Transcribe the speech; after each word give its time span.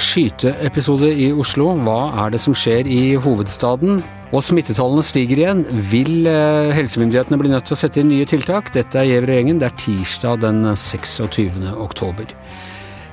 skyteepisode 0.00 1.10
i 1.10 1.30
Oslo. 1.32 1.70
Hva 1.86 2.12
er 2.24 2.34
det 2.34 2.42
som 2.42 2.56
skjer 2.56 2.88
i 2.90 3.14
hovedstaden? 3.20 4.02
Og 4.34 4.42
smittetallene 4.42 5.04
stiger 5.06 5.40
igjen. 5.40 5.64
Vil 5.92 6.26
eh, 6.30 6.74
helsemyndighetene 6.74 7.38
bli 7.40 7.52
nødt 7.52 7.68
til 7.68 7.76
å 7.76 7.80
sette 7.80 8.02
inn 8.02 8.10
nye 8.10 8.26
tiltak? 8.28 8.72
Dette 8.74 9.00
er 9.00 9.10
Gjever 9.12 9.34
og 9.34 9.40
gjengen. 9.40 9.62
Det 9.62 9.70
er 9.70 9.82
tirsdag 9.84 10.42
den 10.42 10.64
26. 10.74 11.60
oktober. 11.78 12.34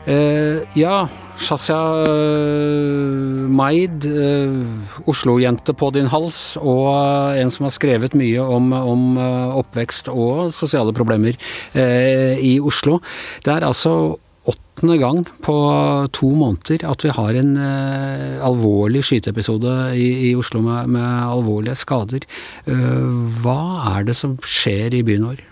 Eh, 0.10 0.66
ja, 0.74 1.06
Shazia 1.38 1.78
eh, 2.10 3.50
Maid, 3.54 4.06
eh, 4.06 5.06
Oslo-jente 5.06 5.76
på 5.78 5.92
din 5.94 6.10
hals, 6.10 6.58
og 6.58 6.88
uh, 6.90 7.38
en 7.38 7.54
som 7.54 7.68
har 7.68 7.76
skrevet 7.76 8.18
mye 8.18 8.42
om, 8.42 8.72
om 8.74 9.04
oppvekst 9.62 10.10
og 10.10 10.50
sosiale 10.58 10.94
problemer 10.96 11.38
i 11.78 12.56
Oslo. 12.64 13.00
Det 13.46 13.54
er 13.54 13.68
altså 13.68 14.18
åttende 14.50 14.98
gang 14.98 15.26
på 15.46 15.56
to 16.14 16.32
måneder 16.34 16.86
at 16.90 17.06
vi 17.06 17.14
har 17.14 17.38
en 17.38 17.54
uh, 17.58 18.42
alvorlig 18.46 19.04
skyteepisode 19.06 19.94
i, 19.94 20.32
i 20.32 20.36
Oslo 20.36 20.64
med, 20.66 20.90
med, 20.90 21.10
alvorlige 21.30 21.78
skader. 21.78 22.26
Uh, 22.66 23.38
hva 23.44 23.62
er 23.96 24.10
det 24.10 24.18
som 24.18 24.38
skjer 24.42 24.98
i 24.98 25.04
byen 25.06 25.28
vår? 25.30 25.44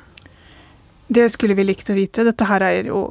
Det 1.10 1.30
skulle 1.34 1.58
vi 1.58 1.68
likt 1.68 1.90
å 1.90 1.98
vite. 1.98 2.26
Dette 2.26 2.48
her 2.50 2.66
er 2.66 2.90
jo, 2.90 3.04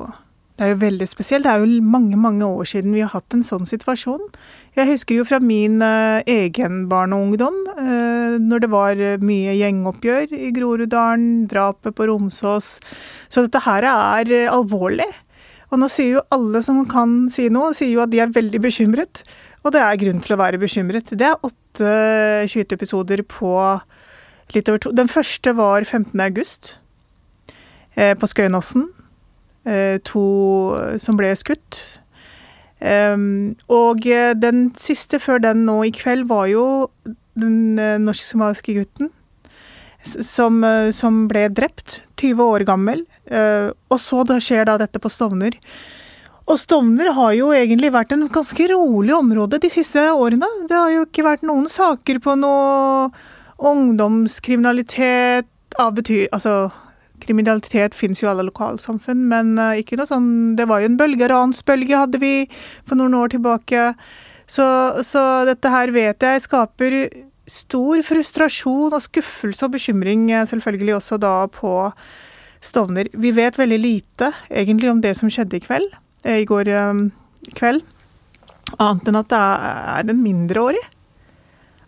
det 0.58 0.66
er 0.66 0.74
jo 0.74 0.80
veldig 0.82 1.08
spesielt. 1.10 1.46
Det 1.46 1.54
er 1.54 1.62
jo 1.62 1.86
mange 1.86 2.18
mange 2.18 2.46
år 2.46 2.66
siden 2.70 2.94
vi 2.94 3.02
har 3.04 3.14
hatt 3.14 3.34
en 3.34 3.46
sånn 3.46 3.66
situasjon. 3.66 4.26
Jeg 4.78 4.90
husker 4.90 5.18
jo 5.18 5.26
fra 5.26 5.38
min 5.42 5.78
uh, 5.82 6.18
egen 6.26 6.84
barn 6.90 7.14
og 7.14 7.28
ungdom, 7.28 7.62
når 8.38 8.60
det 8.62 8.68
var 8.70 9.00
mye 9.22 9.54
gjengoppgjør 9.58 10.34
i 10.34 10.50
Groruddalen, 10.54 11.46
drapet 11.50 11.94
på 11.98 12.06
Romsås. 12.10 12.76
Så 13.30 13.46
dette 13.46 13.62
her 13.66 13.86
er 13.86 14.34
alvorlig. 14.50 15.08
Og 15.68 15.80
nå 15.80 15.88
sier 15.92 16.18
jo 16.18 16.24
alle 16.32 16.62
som 16.64 16.80
kan 16.88 17.26
si 17.32 17.48
noe, 17.52 17.74
sier 17.76 17.92
jo 17.92 18.02
at 18.04 18.12
de 18.12 18.22
er 18.24 18.32
veldig 18.32 18.60
bekymret. 18.64 19.22
Og 19.64 19.74
det 19.74 19.82
er 19.84 20.00
grunn 20.00 20.22
til 20.24 20.34
å 20.34 20.40
være 20.40 20.60
bekymret. 20.60 21.12
Det 21.12 21.28
er 21.28 21.44
åtte 21.44 21.94
skyteepisoder 22.48 23.24
på 23.28 23.52
litt 24.54 24.68
over 24.70 24.80
to 24.80 24.94
Den 24.96 25.10
første 25.12 25.52
var 25.58 25.84
15. 25.84 26.14
august 26.24 26.78
eh, 27.96 28.14
på 28.16 28.30
Skøyenåsen. 28.30 28.88
Eh, 29.68 29.98
to 30.08 30.24
som 31.02 31.18
ble 31.20 31.34
skutt. 31.36 31.82
Um, 32.78 33.56
og 33.66 34.04
den 34.38 34.68
siste 34.78 35.18
før 35.18 35.40
den 35.42 35.64
nå 35.66 35.80
i 35.88 35.90
kveld 35.90 36.28
var 36.30 36.46
jo 36.46 36.64
den 37.34 37.74
eh, 37.74 37.96
norsk-somaliske 37.98 38.76
gutten 38.76 39.10
som, 40.04 40.64
eh, 40.64 40.90
som, 40.90 41.28
ble 41.28 41.48
drept. 41.48 42.02
20 42.18 42.42
år 42.42 42.60
gammel. 42.66 43.04
Eh, 43.26 43.70
og 43.90 44.00
så 44.00 44.24
skjer 44.40 44.64
da 44.66 44.78
dette 44.78 44.98
på 44.98 45.08
Stovner. 45.12 45.54
Og 46.48 46.58
Stovner 46.58 47.12
har 47.12 47.32
jo 47.36 47.52
egentlig 47.52 47.92
vært 47.92 48.12
en 48.12 48.28
ganske 48.32 48.68
rolig 48.72 49.14
område 49.14 49.60
de 49.60 49.70
siste 49.70 50.00
årene. 50.00 50.46
Det 50.68 50.76
har 50.76 50.90
jo 50.94 51.04
ikke 51.04 51.26
vært 51.26 51.44
noen 51.44 51.68
saker 51.68 52.18
på 52.24 52.34
noe 52.40 53.10
ungdomskriminalitet 53.58 55.46
av 55.78 55.94
bety... 55.98 56.26
Altså, 56.32 56.70
kriminalitet 57.18 57.96
finnes 57.98 58.22
jo 58.22 58.28
i 58.28 58.30
alle 58.30 58.46
lokalsamfunn, 58.46 59.26
men 59.28 59.58
uh, 59.58 59.74
ikke 59.76 59.96
noe 59.98 60.06
sånn 60.06 60.54
Det 60.56 60.68
var 60.70 60.80
jo 60.80 60.86
en 60.88 60.96
bølge, 61.00 61.26
ransbølge 61.28 61.98
hadde 61.98 62.20
vi 62.22 62.32
for 62.86 62.94
noen 62.96 63.16
år 63.18 63.34
tilbake. 63.34 63.90
Så, 64.48 64.64
så 65.04 65.24
dette 65.44 65.68
her 65.72 65.92
vet 65.92 66.24
jeg 66.24 66.44
skaper 66.46 66.96
stor 67.48 68.02
frustrasjon 68.06 68.94
og 68.94 69.04
skuffelse 69.04 69.66
og 69.66 69.74
bekymring 69.76 70.28
eh, 70.32 70.46
selvfølgelig 70.48 70.98
også 70.98 71.18
da 71.22 71.34
på 71.52 71.72
Stovner. 72.64 73.06
Vi 73.14 73.30
vet 73.30 73.58
veldig 73.58 73.78
lite 73.78 74.32
egentlig 74.50 74.90
om 74.90 75.00
det 75.02 75.14
som 75.18 75.30
skjedde 75.30 75.60
i 75.60 75.62
kveld, 75.62 75.86
eh, 76.24 76.40
i 76.42 76.46
går 76.48 76.70
um, 76.74 77.04
kveld, 77.54 77.84
annet 78.82 79.10
enn 79.10 79.20
at 79.20 79.30
det 79.30 79.40
er 79.40 80.10
en 80.10 80.22
mindreårig. 80.24 80.82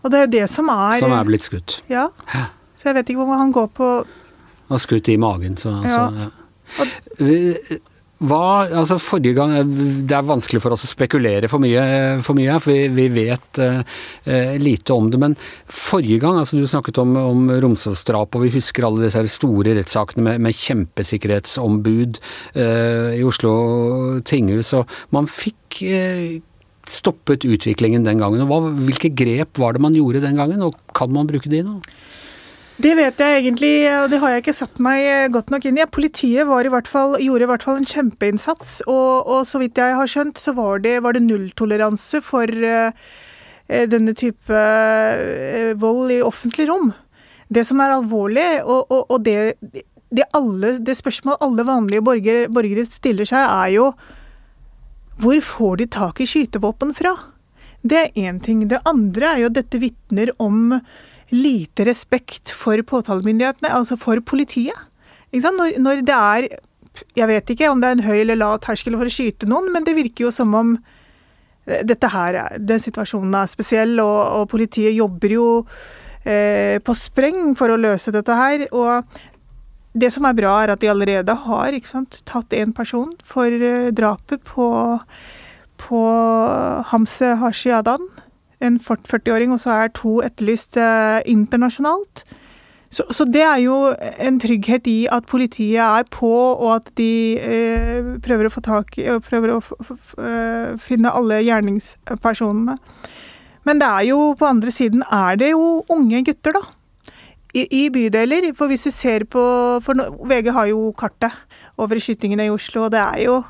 Og 0.01 0.13
det 0.13 0.19
er 0.19 0.27
jo 0.27 0.33
det 0.39 0.47
som 0.49 0.71
er 0.73 1.03
Som 1.03 1.13
er 1.13 1.27
blitt 1.29 1.45
skutt. 1.45 1.81
Ja. 1.91 2.09
Så 2.79 2.89
jeg 2.89 3.01
vet 3.01 3.11
ikke 3.13 3.27
hvor 3.27 3.37
han 3.37 3.53
går 3.53 3.67
på 3.77 3.89
Han 4.07 4.77
har 4.77 4.81
skutt 4.81 5.11
i 5.11 5.19
magen, 5.21 5.59
så, 5.61 5.75
ja. 5.85 6.05
ja. 6.15 6.29
Og, 6.79 6.95
hva, 8.21 8.67
altså 8.69 8.99
forrige 9.01 9.33
gang, 9.39 9.55
Det 10.05 10.13
er 10.13 10.27
vanskelig 10.29 10.61
for 10.61 10.75
oss 10.75 10.85
å 10.85 10.91
spekulere 10.91 11.49
for 11.49 11.63
mye, 11.63 12.21
for 12.25 12.37
mye 12.37 12.59
for 12.61 12.77
vi, 12.77 12.91
vi 12.93 13.07
vet 13.15 13.61
uh, 13.65 13.81
lite 14.61 14.93
om 14.93 15.09
det. 15.09 15.21
Men 15.23 15.37
forrige 15.65 16.21
gang, 16.21 16.37
altså 16.37 16.61
du 16.61 16.69
snakket 16.69 17.01
om, 17.01 17.17
om 17.17 17.49
Romsdalsdrapet, 17.65 18.37
og 18.37 18.45
vi 18.45 18.53
husker 18.59 18.85
alle 18.85 19.07
disse 19.07 19.25
store 19.39 19.75
rettssakene 19.79 20.27
med, 20.27 20.45
med 20.45 20.59
kjempesikkerhetsombud 20.59 22.21
uh, 22.59 23.17
i 23.17 23.25
Oslo 23.25 23.55
tinghus. 24.29 24.75
og 24.77 25.17
Man 25.17 25.31
fikk 25.31 25.81
uh, 25.89 26.37
stoppet 26.91 27.49
utviklingen 27.49 28.05
den 28.05 28.21
gangen. 28.21 28.45
og 28.45 28.53
hva, 28.53 28.61
Hvilke 28.85 29.15
grep 29.17 29.61
var 29.63 29.77
det 29.77 29.85
man 29.87 29.97
gjorde 29.97 30.27
den 30.27 30.37
gangen, 30.37 30.69
og 30.69 30.77
kan 30.97 31.13
man 31.15 31.31
bruke 31.31 31.49
de 31.49 31.65
nå? 31.65 31.81
Det 32.81 32.93
vet 32.97 33.19
jeg 33.21 33.41
egentlig, 33.43 33.73
og 33.93 34.07
det 34.09 34.21
har 34.23 34.31
jeg 34.33 34.41
ikke 34.41 34.55
satt 34.57 34.79
meg 34.81 35.03
eh, 35.05 35.27
godt 35.33 35.51
nok 35.53 35.67
inn 35.69 35.77
i. 35.77 35.85
Politiet 35.91 36.49
i 36.49 36.71
fall, 36.89 37.17
gjorde 37.21 37.45
i 37.45 37.49
hvert 37.51 37.65
fall 37.67 37.81
en 37.81 37.89
kjempeinnsats, 37.89 38.79
og, 38.87 39.27
og, 39.27 39.43
så 39.49 39.61
vidt 39.61 39.77
jeg 39.77 39.97
har 39.99 40.09
skjønt, 40.09 40.41
så 40.41 40.55
var 40.57 40.81
det, 40.81 40.95
var 41.05 41.13
det 41.13 41.27
nulltoleranse 41.27 42.23
for 42.25 42.47
uh, 42.49 42.95
denne 43.69 44.15
type 44.17 44.63
vold 45.83 46.15
i 46.15 46.23
offentlig 46.25 46.71
rom. 46.71 46.95
Det 47.53 47.67
som 47.69 47.83
er 47.85 47.99
alvorlig, 47.99 48.49
og, 48.63 48.87
og, 48.89 49.05
og 49.11 49.27
det, 49.27 49.37
det, 50.09 50.31
alle, 50.33 50.79
det 50.81 50.97
spørsmålet 50.97 51.45
alle 51.45 51.67
vanlige 51.69 52.07
borgere, 52.07 52.49
borgere 52.49 52.87
stiller 52.89 53.29
seg, 53.29 53.45
er 53.45 53.77
jo 53.77 53.91
hvor 55.21 55.45
får 55.45 55.83
de 55.83 55.91
tak 56.01 56.25
i 56.25 56.31
skytevåpen 56.31 56.97
fra? 56.97 57.13
Det 57.85 58.07
er 58.07 58.29
én 58.29 58.41
ting. 58.41 58.65
Det 58.69 58.81
andre 58.89 59.35
er 59.35 59.43
jo 59.43 59.51
at 59.51 59.59
dette 59.59 59.81
vitner 59.83 60.33
om 60.41 60.79
lite 61.31 61.85
respekt 61.89 62.53
for 62.55 62.81
påtalemyndighetene, 62.83 63.73
altså 63.73 63.99
for 64.01 64.21
politiet. 64.27 64.77
Når, 65.33 65.79
når, 65.79 66.03
det 66.03 66.17
er 66.17 66.49
Jeg 67.15 67.29
vet 67.31 67.51
ikke 67.51 67.69
om 67.71 67.81
det 67.81 67.87
er 67.87 67.99
en 67.99 68.03
høy 68.03 68.17
eller 68.19 68.39
lav 68.41 68.57
terskel 68.65 68.97
for 68.99 69.07
å 69.07 69.13
skyte 69.15 69.47
noen, 69.47 69.71
men 69.73 69.87
det 69.87 69.95
virker 69.95 70.27
jo 70.27 70.33
som 70.35 70.55
om 70.59 70.73
eh, 71.67 71.85
dette 71.87 72.11
her, 72.11 72.59
den 72.59 72.83
situasjonen 72.83 73.37
er 73.39 73.51
spesiell, 73.51 73.95
og, 74.03 74.19
og 74.41 74.49
politiet 74.51 74.97
jobber 74.97 75.35
jo 75.37 75.47
eh, 76.25 76.83
på 76.83 76.97
spreng 76.99 77.55
for 77.59 77.71
å 77.71 77.79
løse 77.79 78.11
dette 78.11 78.35
her. 78.35 78.67
Og 78.75 79.07
det 79.95 80.11
som 80.11 80.27
er 80.27 80.35
bra, 80.39 80.57
er 80.65 80.75
at 80.75 80.83
de 80.83 80.91
allerede 80.91 81.39
har 81.47 81.79
sant, 81.87 82.21
tatt 82.27 82.59
én 82.59 82.75
person 82.75 83.15
for 83.23 83.47
eh, 83.47 83.93
drapet 83.95 84.43
på, 84.51 84.67
på 85.87 86.03
Hamse 86.91 87.37
Hashi 87.39 87.71
Adan 87.71 88.11
en 88.61 88.79
40-åring, 88.81 89.53
og 89.55 89.61
så 89.63 89.73
er 89.77 89.93
to 89.97 90.21
etterlyst 90.25 90.77
eh, 90.81 91.21
internasjonalt. 91.31 92.25
Så, 92.91 93.05
så, 93.15 93.25
det 93.25 93.43
er 93.47 93.61
jo 93.63 93.77
en 94.19 94.41
trygghet 94.43 94.89
i 94.91 95.05
at 95.15 95.29
politiet 95.31 95.79
er 95.79 96.09
på, 96.11 96.31
og 96.31 96.73
at 96.75 96.89
de 96.99 97.39
eh, 97.39 98.09
prøver 98.25 98.49
å 98.49 98.53
få 98.53 98.63
tak 98.67 98.99
i 98.99 99.07
og 99.13 99.23
prøver 99.29 99.55
å 99.55 99.61
eh, 99.61 100.75
finne 100.83 101.13
alle 101.15 101.39
gjerningspersonene. 101.47 102.75
Men 103.69 103.79
det 103.79 103.87
er 103.87 104.09
jo, 104.09 104.19
på 104.35 104.49
andre 104.49 104.75
siden 104.75 105.05
er 105.07 105.39
det 105.39 105.53
jo 105.53 105.85
unge 105.93 106.25
gutter, 106.27 106.59
da. 106.59 106.65
I, 107.51 107.65
i 107.75 107.87
bydeler. 107.91 108.49
For 108.55 108.71
hvis 108.71 108.85
du 108.87 108.93
ser 108.95 109.25
på 109.27 109.43
For 109.83 109.99
VG 110.31 110.53
har 110.55 110.69
jo 110.71 110.93
kartet 110.95 111.35
over 111.83 111.99
skytingene 111.99 112.47
i 112.47 112.53
Oslo, 112.55 112.85
og 112.87 112.93
det 112.95 113.01
er 113.03 113.25
jo, 113.25 113.41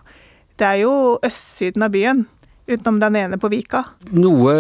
det 0.61 0.69
er 0.69 0.79
jo 0.85 0.95
østsiden 1.25 1.85
av 1.85 1.93
byen 1.93 2.25
utenom 2.71 3.01
den 3.01 3.17
ene 3.17 3.39
på 3.39 3.49
Vika. 3.51 3.83
Noe 4.15 4.55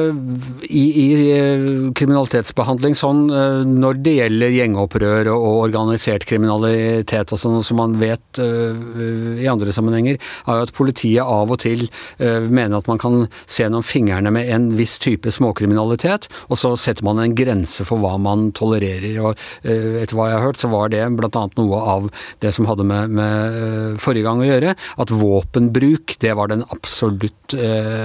i, 0.66 0.84
i 1.02 1.06
eh, 1.34 1.64
kriminalitetsbehandling 1.96 2.96
sånn 2.98 3.22
eh, 3.30 3.60
når 3.68 4.00
det 4.04 4.14
gjelder 4.16 4.54
gjengopprør 4.56 5.30
og 5.32 5.48
organisert 5.66 6.26
kriminalitet 6.28 7.34
og 7.34 7.40
sånn, 7.40 7.58
som 7.66 7.80
man 7.80 7.96
vet 8.00 8.40
uh, 8.40 9.36
i 9.40 9.46
andre 9.50 9.72
sammenhenger, 9.74 10.18
er 10.20 10.58
jo 10.58 10.66
at 10.66 10.72
politiet 10.76 11.24
av 11.24 11.50
og 11.52 11.60
til 11.62 11.86
mener 12.20 12.78
at 12.78 12.88
man 12.88 12.98
kan 13.00 13.16
se 13.44 13.62
gjennom 13.64 13.84
fingrene 13.86 14.32
med 14.34 14.48
en 14.52 14.68
viss 14.78 14.96
type 15.02 15.30
småkriminalitet, 15.32 16.28
og 16.48 16.58
så 16.60 16.72
setter 16.80 17.06
man 17.06 17.20
en 17.22 17.34
grense 17.36 17.84
for 17.88 18.00
hva 18.02 18.14
man 18.20 18.50
tolererer. 18.56 19.18
og 19.22 19.40
Etter 19.64 20.16
hva 20.16 20.30
jeg 20.30 20.38
har 20.38 20.46
hørt, 20.48 20.60
så 20.60 20.70
var 20.72 20.92
det 20.92 21.02
bl.a. 21.18 21.44
noe 21.60 21.82
av 21.94 22.08
det 22.44 22.52
som 22.56 22.68
hadde 22.70 22.86
med, 22.88 23.16
med 23.16 24.00
forrige 24.02 24.26
gang 24.28 24.42
å 24.42 24.48
gjøre, 24.48 24.76
at 25.04 25.14
våpenbruk 25.22 26.16
det 26.24 26.34
var 26.38 26.52
den 26.52 26.66
absolutt 26.70 27.40
Eh, 27.54 27.70
eh, 27.70 27.99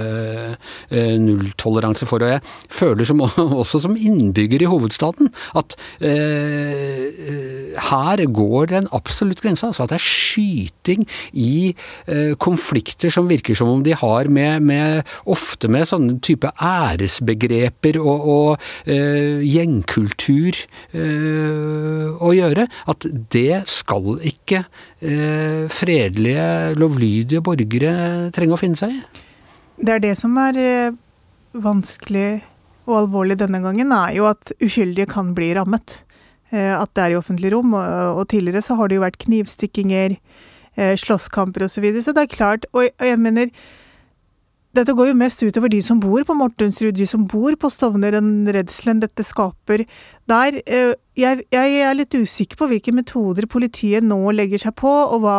nulltoleranse 0.90 2.08
for. 2.08 2.24
Og 2.24 2.36
jeg 2.36 2.40
føler 2.72 3.08
som, 3.08 3.22
også 3.62 3.82
som 3.84 3.96
innbygger 3.96 4.64
i 4.64 4.70
hovedstaden 4.70 5.30
at 5.56 5.76
eh, 6.04 7.76
her 7.90 8.22
går 8.32 8.70
det 8.70 8.78
en 8.80 8.90
absolutt 8.96 9.42
grense. 9.42 9.66
Altså 9.66 9.84
at 9.84 9.92
det 9.92 9.98
er 9.98 10.06
skyting 10.06 11.06
i 11.32 11.74
eh, 12.06 12.34
konflikter 12.42 13.12
som 13.12 13.28
virker 13.30 13.56
som 13.58 13.70
om 13.72 13.84
de 13.86 13.94
har 13.96 14.30
med, 14.32 14.64
med 14.66 15.02
ofte 15.26 15.70
med 15.72 15.88
sånne 15.88 16.18
type 16.24 16.50
æresbegreper 16.56 18.00
og, 18.02 18.28
og 18.36 18.90
eh, 18.90 19.42
gjengkultur 19.46 20.62
eh, 20.96 22.08
å 22.16 22.32
gjøre. 22.36 22.66
At 22.90 23.08
det 23.32 23.66
skal 23.70 24.18
ikke 24.26 24.64
fredelige, 25.76 26.46
lovlydige 26.80 27.42
borgere 27.44 27.92
trenge 28.34 28.56
å 28.56 28.60
finne 28.60 28.78
seg 28.80 28.96
i. 28.96 29.25
Det 29.76 29.92
er 29.92 30.02
det 30.02 30.14
som 30.16 30.36
er 30.40 30.56
eh, 30.60 30.96
vanskelig 31.52 32.42
og 32.86 33.00
alvorlig 33.02 33.36
denne 33.40 33.60
gangen, 33.64 33.92
er 33.92 34.14
jo 34.16 34.28
at 34.30 34.52
uskyldige 34.62 35.08
kan 35.10 35.34
bli 35.36 35.50
rammet. 35.58 36.02
Eh, 36.50 36.72
at 36.72 36.92
det 36.94 37.02
er 37.02 37.14
i 37.14 37.18
offentlig 37.18 37.52
rom. 37.54 37.74
Og, 37.74 38.22
tidligere 38.30 38.62
så 38.62 38.78
har 38.78 38.88
det 38.88 38.98
jo 38.98 39.04
vært 39.04 39.18
knivstikkinger, 39.24 40.16
eh, 40.76 40.94
slåsskamper 40.96 41.66
osv. 41.66 41.74
Så, 41.74 41.84
videre, 41.84 42.02
så 42.02 42.14
det 42.14 42.26
er 42.26 42.36
klart 42.36 42.66
Og 42.72 42.88
jeg 42.88 43.18
mener 43.18 43.50
dette 44.76 44.92
går 44.92 45.08
jo 45.08 45.16
mest 45.16 45.40
utover 45.40 45.70
de 45.72 45.78
som 45.80 46.00
bor 46.00 46.20
på 46.28 46.34
Mortensrud, 46.36 46.92
de 46.92 47.06
som 47.08 47.22
bor 47.24 47.54
på 47.56 47.70
Stovner, 47.72 48.12
den 48.12 48.44
redselen 48.52 49.00
dette 49.00 49.24
skaper 49.24 49.86
der. 50.28 50.58
Jeg, 51.16 51.46
jeg, 51.48 51.78
er 51.80 51.96
litt 51.96 52.12
usikker 52.12 52.58
på 52.60 52.68
hvilke 52.68 52.92
metoder 52.92 53.48
politiet 53.48 54.04
nå 54.04 54.18
legger 54.36 54.60
seg 54.66 54.76
på, 54.76 54.90
og 54.90 55.24
hva 55.24 55.38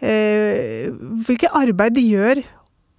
eh, 0.00 0.88
Hvilke 1.28 1.52
arbeid 1.52 1.98
de 1.98 2.06
gjør 2.06 2.40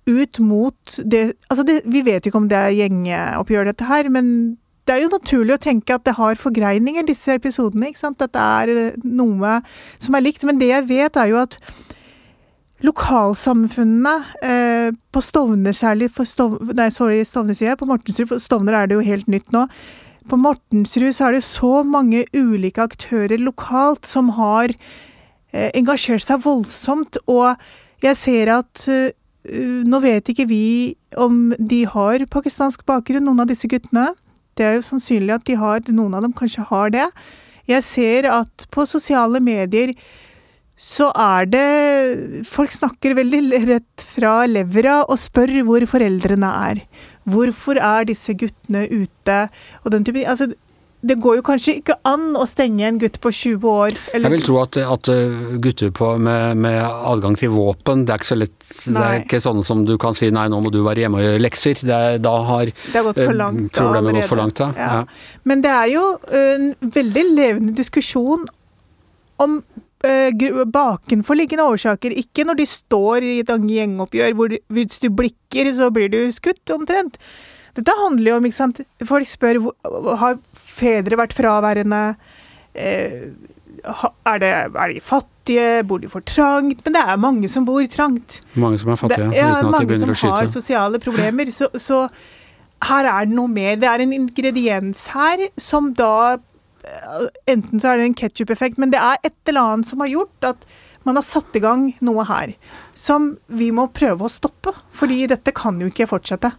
ut 0.09 0.39
mot 0.39 0.98
det 1.06 1.36
Altså, 1.51 1.63
det, 1.68 1.81
vi 1.86 2.01
vet 2.06 2.25
jo 2.25 2.31
ikke 2.31 2.42
om 2.42 2.50
det 2.50 2.57
er 2.57 2.75
gjengeoppgjør, 2.77 3.69
dette 3.69 3.88
her, 3.89 4.09
men 4.09 4.57
det 4.89 4.95
er 4.95 5.03
jo 5.03 5.13
naturlig 5.13 5.56
å 5.56 5.62
tenke 5.62 5.95
at 5.95 6.06
det 6.07 6.18
har 6.18 6.39
forgreininger, 6.42 7.06
disse 7.06 7.36
episodene. 7.38 7.92
ikke 7.92 8.01
sant? 8.01 8.24
At 8.24 8.33
det 8.33 8.42
er 8.42 8.71
eh, 8.74 9.00
noe 9.06 9.59
som 10.01 10.18
er 10.18 10.25
likt. 10.25 10.45
Men 10.48 10.59
det 10.62 10.71
jeg 10.71 10.88
vet, 10.89 11.19
er 11.21 11.30
jo 11.31 11.42
at 11.44 11.57
lokalsamfunnene 12.81 14.13
eh, 14.42 14.89
på 15.13 15.21
Stovner 15.21 15.75
særlig 15.77 16.09
for 16.15 16.25
Stov, 16.25 16.57
Nei, 16.74 16.89
sorry, 16.94 17.21
Stovner 17.27 17.57
sier 17.57 17.71
jeg. 17.71 17.80
På 17.81 17.89
Mortensrud. 17.89 18.31
På 18.31 18.42
Stovner 18.42 18.80
er 18.80 18.89
det 18.89 18.97
jo 18.97 19.06
helt 19.06 19.30
nytt 19.31 19.54
nå. 19.54 19.68
På 20.30 20.38
Mortensrud 20.42 21.13
så 21.13 21.30
er 21.30 21.38
det 21.38 21.45
så 21.45 21.81
mange 21.86 22.25
ulike 22.33 22.83
aktører 22.83 23.42
lokalt 23.42 24.09
som 24.09 24.33
har 24.38 24.74
eh, 24.74 25.69
engasjert 25.77 26.25
seg 26.25 26.44
voldsomt. 26.45 27.21
Og 27.30 27.54
jeg 28.01 28.18
ser 28.18 28.54
at 28.57 28.86
eh, 28.89 29.13
nå 29.44 30.00
vet 30.04 30.28
ikke 30.30 30.48
vi 30.50 30.64
om 31.18 31.54
de 31.58 31.84
har 31.90 32.26
pakistansk 32.30 32.84
bakgrunn, 32.86 33.26
noen 33.26 33.42
av 33.44 33.50
disse 33.50 33.70
guttene. 33.70 34.12
Det 34.58 34.68
er 34.68 34.76
jo 34.78 34.86
sannsynlig 34.86 35.34
at 35.34 35.46
de 35.48 35.56
har, 35.58 35.82
noen 35.90 36.18
av 36.18 36.26
dem 36.26 36.36
kanskje 36.38 36.68
har 36.70 36.92
det. 36.94 37.08
Jeg 37.70 37.86
ser 37.88 38.28
at 38.30 38.68
på 38.74 38.86
sosiale 38.90 39.42
medier 39.44 39.94
så 40.82 41.12
er 41.14 41.46
det 41.46 42.46
Folk 42.50 42.72
snakker 42.74 43.14
veldig 43.14 43.42
rett 43.70 44.06
fra 44.16 44.48
levra 44.50 45.02
og 45.04 45.20
spør 45.22 45.60
hvor 45.68 45.86
foreldrene 45.90 46.50
er. 46.72 46.82
Hvorfor 47.30 47.78
er 47.78 48.08
disse 48.10 48.34
guttene 48.34 48.88
ute? 48.90 49.38
Og 49.86 49.92
den 49.94 50.06
type, 50.08 50.24
altså, 50.26 50.50
det 51.01 51.15
går 51.21 51.39
jo 51.39 51.44
kanskje 51.45 51.74
ikke 51.80 51.95
an 52.06 52.36
å 52.38 52.45
stenge 52.50 52.86
en 52.86 53.00
gutt 53.01 53.18
på 53.24 53.31
20 53.33 53.68
år. 53.71 53.95
Eller... 54.13 54.27
Jeg 54.27 54.33
vil 54.36 54.45
tro 54.45 54.57
at, 54.62 54.77
at 54.77 55.09
eh, 55.09 55.56
gutter 55.63 55.89
på, 55.98 56.12
med, 56.21 56.59
med, 56.62 56.77
adgang 56.86 57.38
til 57.39 57.53
våpen, 57.56 58.06
det 58.06 58.13
er 58.13 58.21
ikke 58.21 58.30
så 58.30 58.38
lett 58.38 58.57
nei. 58.62 58.94
Det 58.94 59.06
er 59.07 59.24
ikke 59.24 59.42
sånn 59.44 59.63
som 59.65 59.81
du 59.88 59.95
kan 60.01 60.18
si 60.18 60.30
nei, 60.33 60.45
nå 60.51 60.62
må 60.62 60.74
du 60.74 60.81
være 60.86 61.06
hjemme 61.06 61.21
og 61.21 61.25
gjøre 61.25 61.42
lekser. 61.42 61.81
Det 61.89 61.98
er, 61.98 62.18
da 62.21 62.36
har 62.51 62.69
det 62.69 62.94
har 62.94 63.07
gått 63.09 63.21
for 63.21 63.33
eh, 63.33 63.39
langt, 63.39 63.69
problemet 63.77 64.19
gått 64.19 64.30
for 64.30 64.42
langt. 64.42 64.62
Ja. 64.62 64.89
Ja. 65.01 65.39
Men 65.50 65.63
det 65.65 65.71
er 65.74 65.94
jo 65.95 66.03
en 66.42 66.74
veldig 67.00 67.24
levende 67.31 67.74
diskusjon 67.77 68.45
om 69.42 69.57
uh, 70.06 70.65
bakenforliggende 70.69 71.65
årsaker. 71.65 72.13
Ikke 72.21 72.45
når 72.45 72.62
de 72.62 72.68
står 72.69 73.25
i 73.25 73.39
et 73.42 73.50
gjengoppgjør 73.50 74.38
hvor 74.38 74.54
hvis 74.54 75.01
du 75.01 75.09
blikker, 75.09 75.71
så 75.74 75.89
blir 75.94 76.13
du 76.13 76.21
skutt, 76.36 76.62
omtrent. 76.75 77.18
Dette 77.77 77.95
handler 78.01 78.33
jo 78.33 78.38
om, 78.39 78.47
ikke 78.50 78.57
sant 78.57 78.81
Folk 79.07 79.29
spør 79.29 79.62
har 80.19 80.39
fedre 80.81 81.19
vært 81.19 81.35
fraværende? 81.38 82.01
Eh, 82.73 83.31
er, 83.81 84.38
det, 84.41 84.51
er, 84.51 84.94
de 84.94 85.01
fattige? 85.03 85.83
Bor 85.88 86.01
de 86.01 86.09
for 86.12 86.25
trangt? 86.27 86.83
Men 86.85 86.97
det 86.97 87.01
er 87.01 87.21
mange 87.21 87.50
som 87.50 87.65
bor 87.68 87.81
trangt. 87.91 88.41
Mange 88.53 88.79
som 88.81 88.91
er 88.94 89.00
fattige, 89.00 89.31
det, 89.31 89.39
ja, 89.39 89.56
uten 89.57 89.73
at 89.73 89.81
de 89.81 89.89
begynner 89.89 90.13
å 90.13 90.18
skyte. 90.18 90.29
Mange 90.29 90.45
som 90.45 90.51
har 90.51 90.53
sosiale 90.53 91.01
problemer. 91.01 91.51
Så, 91.56 91.71
så, 91.81 92.03
her 92.91 93.09
er 93.09 93.27
det 93.29 93.38
noe 93.38 93.51
mer. 93.51 93.75
Det 93.81 93.89
er 93.89 94.06
en 94.06 94.15
ingrediens 94.15 95.07
her 95.15 95.47
som 95.59 95.91
da 95.97 96.38
eh, 96.38 97.27
Enten 97.51 97.81
så 97.81 97.91
er 97.91 98.01
det 98.01 98.07
en 98.09 98.21
ketsjup-effekt, 98.23 98.79
men 98.81 98.94
det 98.94 99.01
er 99.01 99.19
et 99.27 99.38
eller 99.51 99.75
annet 99.75 99.91
som 99.91 100.01
har 100.01 100.12
gjort 100.12 100.51
at 100.53 100.71
man 101.06 101.18
har 101.18 101.25
satt 101.25 101.56
i 101.57 101.62
gang 101.62 101.88
noe 102.06 102.25
her 102.29 102.53
som 102.97 103.31
vi 103.50 103.71
må 103.73 103.88
prøve 103.94 104.27
å 104.27 104.31
stoppe. 104.31 104.73
Fordi 104.94 105.23
dette 105.31 105.53
kan 105.57 105.79
jo 105.81 105.89
ikke 105.89 106.09
fortsette. 106.09 106.53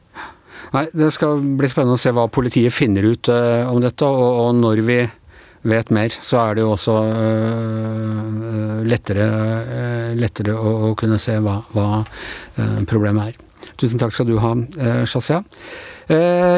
Nei, 0.73 0.87
Det 0.93 1.11
skal 1.15 1.43
bli 1.59 1.71
spennende 1.71 1.99
å 1.99 2.01
se 2.01 2.13
hva 2.15 2.29
politiet 2.33 2.75
finner 2.75 3.07
ut 3.09 3.31
uh, 3.33 3.69
om 3.73 3.81
dette, 3.83 4.07
og, 4.07 4.39
og, 4.47 4.51
når 4.61 4.83
vi 4.87 4.99
vet 5.69 5.93
mer, 5.95 6.15
så 6.25 6.41
er 6.43 6.57
det 6.59 6.65
jo 6.65 6.73
også 6.75 6.97
uh, 7.07 8.83
lettere, 8.89 9.29
uh, 9.29 10.11
lettere 10.19 10.57
å, 10.59 10.75
å, 10.89 10.93
kunne 10.99 11.21
se 11.23 11.39
hva, 11.43 11.61
hva 11.75 12.03
problemet 12.91 13.33
er. 13.33 13.41
Tusen 13.79 14.01
takk 14.01 14.15
skal 14.15 14.29
du 14.29 14.37
ha, 14.43 14.53
Shazia. 15.09 15.41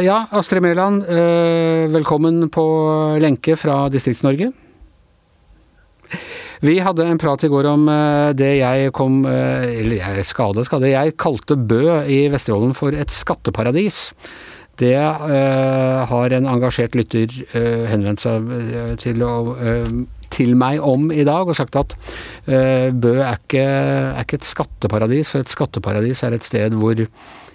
ja, 0.04 0.16
Astrid 0.34 0.64
Mæland, 0.64 1.04
velkommen 1.92 2.48
på 2.52 2.64
lenke 3.22 3.56
fra 3.60 3.84
Distrikts-Norge. 3.92 4.50
Vi 6.64 6.78
hadde 6.81 7.05
en 7.05 7.19
prat 7.20 7.43
i 7.44 7.50
går 7.52 7.66
om 7.69 7.82
eh, 7.93 8.31
det 8.38 8.55
jeg 8.56 8.93
kom 8.96 9.25
eh, 9.28 9.66
Eller 9.82 9.99
jeg 9.99 10.25
skade, 10.25 10.64
skade. 10.64 10.88
Jeg 10.88 11.16
kalte 11.20 11.58
Bø 11.61 11.82
i 12.08 12.25
Vesterålen 12.32 12.72
for 12.76 12.96
et 12.96 13.12
skatteparadis. 13.12 14.06
Det 14.81 14.96
øh, 14.96 16.00
har 16.08 16.34
en 16.34 16.49
engasjert 16.50 16.96
lytter 16.99 17.31
øh, 17.55 17.84
henvendt 17.93 18.25
seg 18.25 18.49
til, 18.99 19.22
øh, 19.22 19.93
til, 20.34 20.56
meg 20.58 20.81
om 20.82 21.12
i 21.12 21.22
dag, 21.22 21.46
og 21.46 21.55
sagt 21.55 21.76
at 21.78 21.94
Bø 22.49 23.12
er 23.20 23.37
ikke, 23.37 23.62
er 23.62 24.25
ikke, 24.25 24.40
et 24.40 24.49
skatteparadis, 24.49 25.31
for 25.31 25.44
et 25.44 25.52
skatteparadis 25.52 26.25
er 26.25 26.34
et 26.34 26.49
sted 26.49 26.75
hvor 26.75 26.96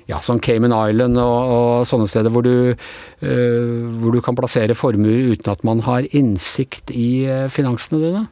ja, 0.08 0.22
som 0.24 0.40
Cayman 0.40 0.72
Island 0.72 1.20
og, 1.20 1.52
og 1.58 1.88
sånne 1.90 2.08
steder 2.08 2.32
hvor 2.32 2.46
du, 2.46 2.72
hvor 3.20 4.16
du 4.16 4.22
kan 4.24 4.38
plassere 4.38 4.78
formuer 4.78 5.34
uten 5.34 5.52
at 5.52 5.66
man 5.68 5.84
har 5.86 6.08
innsikt 6.16 6.94
i 6.96 7.28
finansene 7.52 8.06
dine. 8.06 8.28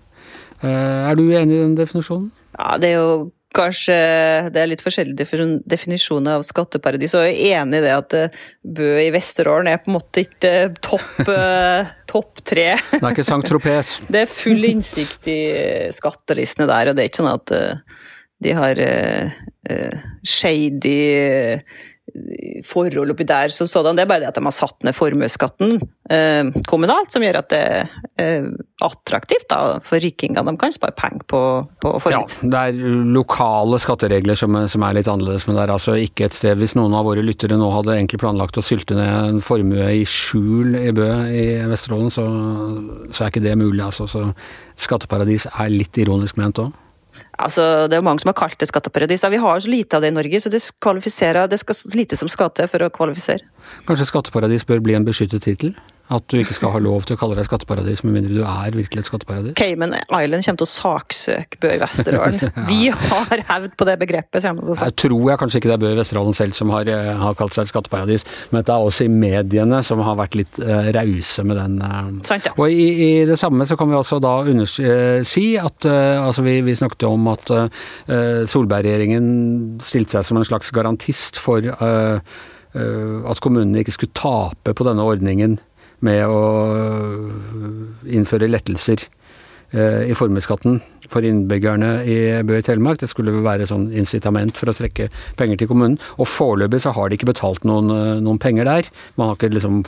Eh, 0.66 1.10
er 1.10 1.18
du 1.18 1.26
enig 1.30 1.58
i 1.58 1.64
den 1.64 1.76
definisjonen? 1.78 2.30
Ja, 2.58 2.78
det 2.82 2.94
er 2.94 3.02
jo 3.02 3.10
kanskje 3.58 3.96
det 4.54 4.60
er 4.62 4.70
litt 4.70 4.84
forskjellige 4.84 5.48
definisjoner 5.70 6.38
av 6.38 6.46
skatteparadis. 6.46 7.16
Og 7.18 7.26
jeg 7.26 7.38
er 7.38 7.64
enig 7.64 7.80
i 7.80 7.86
det 7.86 7.94
at 7.96 8.16
eh, 8.18 8.44
Bø 8.78 8.90
i 9.02 9.10
Vesterålen 9.14 9.72
er 9.72 9.82
på 9.82 9.92
en 9.92 9.98
måte 9.98 10.26
ikke 10.26 10.54
topp, 10.84 11.32
topp 12.14 12.44
tre. 12.46 12.70
Det 12.92 13.02
er 13.02 13.14
ikke 13.14 13.28
Sankt 13.28 13.50
Tropez? 13.52 13.98
Det 14.14 14.24
er 14.26 14.32
full 14.32 14.70
innsikt 14.70 15.30
i 15.32 15.40
skattelistene 15.96 16.70
der, 16.70 16.92
og 16.92 16.98
det 16.98 17.06
er 17.06 17.12
ikke 17.12 17.24
sånn 17.24 17.34
at 17.34 17.58
de 18.46 18.54
har 18.54 18.80
shady 20.22 20.98
forhold 22.66 23.12
oppi 23.14 23.26
der 23.28 23.52
som 23.54 23.68
sådan. 23.68 23.98
Det 23.98 24.06
er 24.06 24.10
bare 24.10 24.24
det 24.24 24.30
at 24.32 24.38
de 24.38 24.44
har 24.46 24.56
satt 24.56 24.86
ned 24.86 24.96
formuesskatten 24.96 25.76
eh, 26.10 26.50
kommunalt, 26.70 27.12
som 27.14 27.24
gjør 27.26 27.42
at 27.42 27.50
det 27.52 27.60
er 27.60 27.92
eh, 28.22 28.48
attraktivt 28.86 29.48
da, 29.52 29.78
for 29.84 30.02
rikinger. 30.02 30.46
De 30.48 30.56
kan 30.60 30.74
spare 30.74 30.96
penger 30.98 31.26
på, 31.30 31.42
på 31.84 31.94
formues. 32.04 32.38
Ja, 32.42 32.50
det 32.54 32.64
er 32.64 33.04
lokale 33.18 33.80
skatteregler 33.84 34.40
som, 34.40 34.56
som, 34.72 34.86
er 34.88 34.98
litt 34.98 35.12
annerledes, 35.12 35.48
men 35.48 35.58
det 35.58 35.66
er 35.66 35.76
altså 35.76 35.98
ikke 36.00 36.28
et 36.28 36.38
sted 36.38 36.58
Hvis 36.58 36.78
noen 36.78 36.96
av 36.98 37.06
våre 37.08 37.26
lyttere 37.26 37.58
nå 37.60 37.70
hadde 37.74 37.96
egentlig 37.98 38.22
planlagt 38.24 38.58
å 38.60 38.66
sylte 38.66 38.98
ned 38.98 39.14
en 39.34 39.44
formue 39.44 39.92
i 40.00 40.04
skjul 40.08 40.78
i 40.80 40.90
Bø 40.96 41.10
i 41.28 41.46
Vesterålen, 41.70 42.12
så, 42.14 42.26
så 43.12 43.26
er 43.26 43.34
ikke 43.34 43.46
det 43.46 43.58
mulig. 43.60 43.84
Altså. 43.86 44.08
Så 44.10 44.30
skatteparadis 44.80 45.48
er 45.52 45.74
litt 45.74 45.98
ironisk 46.02 46.40
ment 46.40 46.64
òg. 46.64 46.76
Altså, 47.38 47.86
det 47.88 47.98
er 47.98 48.02
jo 48.02 48.08
mange 48.08 48.24
som 48.24 48.32
har 48.32 48.38
kalt 48.40 48.58
det 48.60 48.70
skatteparadis. 48.70 49.26
Vi 49.30 49.42
har 49.42 49.60
så 49.62 49.70
lite 49.70 49.98
av 49.98 50.06
det 50.06 50.10
i 50.12 50.16
Norge, 50.16 50.42
så 50.42 50.50
det, 50.50 50.62
det 50.62 51.60
skal 51.62 51.84
lite 51.98 52.18
som 52.18 52.32
skal 52.32 52.50
til 52.56 52.70
for 52.72 52.86
å 52.86 52.90
kvalifisere. 52.94 53.46
Kanskje 53.88 54.10
skatteparadis 54.10 54.66
bør 54.68 54.82
bli 54.84 54.98
en 54.98 55.06
beskyttet 55.08 55.46
tittel? 55.46 55.76
At 56.08 56.24
du 56.32 56.38
ikke 56.40 56.56
skal 56.56 56.72
ha 56.72 56.80
lov 56.80 57.04
til 57.04 57.18
å 57.18 57.20
kalle 57.20 57.36
deg 57.36 57.48
skatteparadis 57.50 58.00
med 58.06 58.14
mindre 58.16 58.38
du 58.38 58.44
er 58.48 58.76
virkelig 58.76 59.04
et 59.04 59.10
skatteparadis? 59.10 59.56
Cayman 59.60 59.92
Island 59.98 60.46
kommer 60.46 60.62
til 60.62 60.68
å 60.68 60.70
saksøke 60.72 61.60
Bø 61.64 61.72
i 61.76 61.82
Vesterålen. 61.82 62.38
ja. 62.40 62.52
Vi 62.72 62.88
har 62.94 63.44
hevd 63.50 63.76
på 63.80 63.88
det 63.90 63.98
begrepet. 64.00 64.48
Jeg 64.48 64.96
tror 65.04 65.26
jeg 65.32 65.42
kanskje 65.42 65.62
ikke 65.62 65.72
det 65.74 65.76
er 65.76 65.84
Bø 65.84 65.92
i 65.92 66.00
Vesterålen 66.00 66.38
selv 66.38 66.56
som 66.56 66.72
har, 66.72 66.88
eh, 66.92 67.12
har, 67.20 67.36
kalt 67.38 67.58
seg 67.58 67.68
et 67.68 67.74
skatteparadis, 67.74 68.24
men 68.54 68.64
det 68.64 68.74
er 68.74 68.88
også 68.88 69.08
i 69.08 69.12
mediene 69.12 69.82
som 69.84 70.00
har 70.06 70.16
vært 70.20 70.40
litt 70.40 70.62
uh, 70.64 70.88
rause 70.96 71.44
med 71.48 71.60
den. 71.60 71.78
Uh. 71.84 72.10
Sant, 72.28 72.48
ja. 72.48 72.56
Og 72.56 72.72
i, 72.72 72.88
i, 72.88 73.12
det 73.28 73.38
samme 73.42 73.68
så 73.68 73.76
kan 73.80 73.92
vi 73.92 74.00
også 74.00 74.22
da 74.24 74.36
uh, 74.48 74.64
si 75.28 75.48
at 75.60 75.90
uh, 75.92 76.24
altså 76.24 76.46
vi, 76.48 76.60
vi, 76.64 76.78
snakket 76.78 77.08
om 77.10 77.26
at 77.32 77.50
Solberg-regjeringen 78.48 79.26
stilte 79.84 80.18
seg 80.18 80.28
som 80.28 80.38
en 80.40 80.46
slags 80.48 80.70
garantist 80.76 81.40
for 81.42 81.66
at 81.68 83.42
kommunene 83.42 83.82
ikke 83.82 83.96
skulle 83.96 84.18
tape 84.18 84.76
på 84.78 84.86
denne 84.86 85.06
ordningen 85.08 85.58
med 86.06 86.28
å 86.30 86.42
innføre 88.06 88.50
lettelser 88.50 89.02
eh, 89.72 90.06
i 90.12 90.16
formuesskatten 90.18 90.80
for 91.12 91.26
innbyggerne 91.26 91.92
i 92.08 92.18
Bø 92.46 92.60
i 92.60 92.66
Telemark. 92.66 93.00
Det 93.02 93.10
skulle 93.12 93.36
være 93.46 93.68
sånn 93.70 93.90
incitament 93.96 94.60
for 94.60 94.72
å 94.72 94.78
trekke 94.78 95.10
penger 95.40 95.62
til 95.62 95.72
kommunen. 95.72 95.98
Og 96.20 96.30
foreløpig 96.30 96.84
så 96.84 96.94
har 96.96 97.10
de 97.10 97.18
ikke 97.20 97.32
betalt 97.32 97.66
noen, 97.68 97.92
eh, 97.96 98.16
noen 98.24 98.42
penger 98.42 98.70
der. 98.70 98.92
Man 99.16 99.32
har 99.32 99.40
ikke, 99.40 99.54
liksom, 99.56 99.84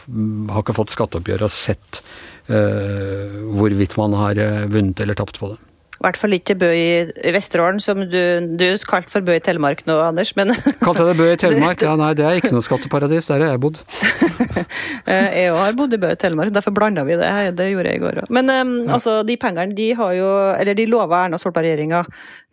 har 0.50 0.66
ikke 0.66 0.78
fått 0.80 0.96
skatteoppgjør 0.96 1.48
og 1.48 1.54
sett 1.54 2.04
uh, 2.50 3.30
hvorvidt 3.54 3.94
man 4.00 4.16
har 4.18 4.40
vunnet 4.74 5.04
eller 5.04 5.18
tapt 5.18 5.38
på 5.38 5.52
det. 5.52 5.60
I 6.00 6.06
hvert 6.06 6.18
fall 6.20 6.36
ikke 6.38 6.56
Bø 6.56 6.68
i, 6.72 7.32
Vesterålen, 7.36 7.82
som 7.84 8.00
du, 8.08 8.20
du 8.56 8.64
kalte 8.88 9.12
for 9.12 9.26
Bø 9.26 9.34
i 9.36 9.42
Telemark 9.44 9.82
nå, 9.88 9.98
Anders. 10.00 10.32
Men 10.38 10.54
Kalte 10.86 11.04
jeg 11.04 11.10
det 11.10 11.16
Bø 11.20 11.28
i 11.28 11.40
Telemark? 11.42 11.84
Ja, 11.84 11.98
nei, 12.00 12.14
det 12.16 12.24
er 12.24 12.40
ikke 12.40 12.54
noe 12.56 12.64
skatteparadis. 12.64 13.28
Der 13.28 13.44
har 13.44 13.56
jeg 13.56 13.64
bodd. 13.66 13.84
Eh, 15.10 15.26
jeg 15.34 15.54
har 15.56 15.74
bodd 15.74 15.94
i 15.96 15.98
Bø 16.00 16.10
i 16.14 16.18
Telemark, 16.20 16.52
derfor 16.54 16.74
blanda 16.76 17.02
vi 17.08 17.16
det. 17.18 17.30
Det 17.58 17.70
gjorde 17.72 17.92
jeg 17.92 18.00
i 18.00 18.02
går 18.04 18.20
òg. 18.22 18.32
Men 18.36 18.52
um, 18.52 18.74
ja. 18.84 18.98
altså, 18.98 19.16
de 19.26 19.36
pengene 19.42 19.74
de 19.74 19.88
har 19.98 20.12
jo 20.14 20.28
Eller 20.54 20.78
de 20.78 20.86
lova 20.90 21.24
Erna 21.26 21.40
Solberg-regjeringa 21.42 22.04